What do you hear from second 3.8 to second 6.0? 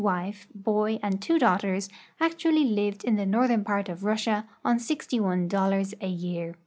of Russia on sixty one dollars